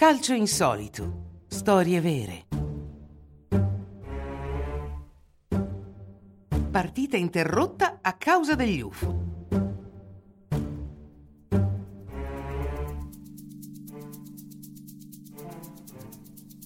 [0.00, 1.42] Calcio insolito.
[1.46, 2.46] Storie vere.
[6.70, 9.24] Partita interrotta a causa degli UFO.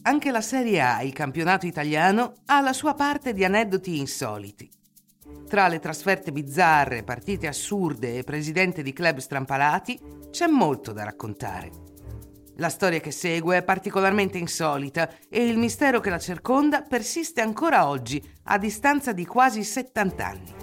[0.03, 4.71] Anche la Serie A, il campionato italiano, ha la sua parte di aneddoti insoliti.
[5.48, 11.94] Tra le trasferte bizzarre, partite assurde e presidente di club strampalati, c'è molto da raccontare.
[12.57, 17.89] La storia che segue è particolarmente insolita e il mistero che la circonda persiste ancora
[17.89, 20.55] oggi, a distanza di quasi 70 anni.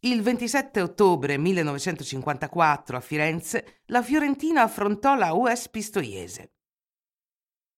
[0.00, 6.53] Il 27 ottobre 1954 a Firenze la Fiorentina affrontò la US Pistoiese.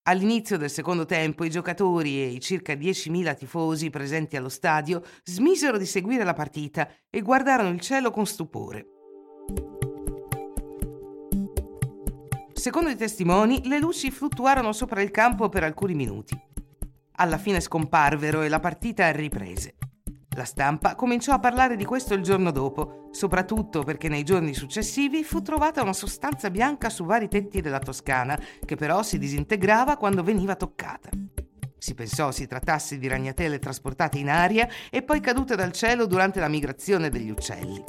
[0.09, 5.79] All'inizio del secondo tempo i giocatori e i circa 10.000 tifosi presenti allo stadio smisero
[5.79, 8.87] di seguire la partita e guardarono il cielo con stupore.
[12.53, 16.41] Secondo i testimoni, le luci fluttuarono sopra il campo per alcuni minuti.
[17.17, 19.75] Alla fine scomparvero e la partita riprese.
[20.37, 25.25] La stampa cominciò a parlare di questo il giorno dopo, soprattutto perché nei giorni successivi
[25.25, 30.23] fu trovata una sostanza bianca su vari tetti della Toscana, che però si disintegrava quando
[30.23, 31.09] veniva toccata.
[31.79, 36.39] Si pensò si trattasse di ragnatele trasportate in aria e poi cadute dal cielo durante
[36.39, 37.83] la migrazione degli uccelli.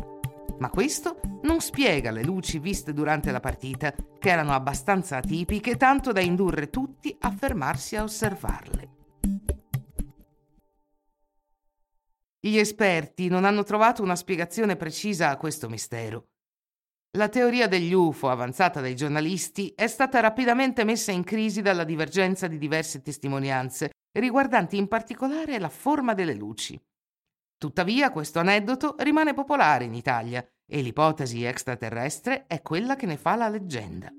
[0.60, 6.14] Ma questo non spiega le luci viste durante la partita, che erano abbastanza atipiche tanto
[6.14, 8.77] da indurre tutti a fermarsi a osservarle.
[12.48, 16.30] Gli esperti non hanno trovato una spiegazione precisa a questo mistero.
[17.18, 22.48] La teoria degli UFO avanzata dai giornalisti è stata rapidamente messa in crisi dalla divergenza
[22.48, 26.82] di diverse testimonianze, riguardanti in particolare la forma delle luci.
[27.58, 33.36] Tuttavia questo aneddoto rimane popolare in Italia e l'ipotesi extraterrestre è quella che ne fa
[33.36, 34.10] la leggenda.